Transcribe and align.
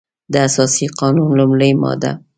د 0.33 0.35
اساسي 0.47 0.85
قانون 0.99 1.29
لمړۍ 1.39 1.71
ماده 1.81 2.11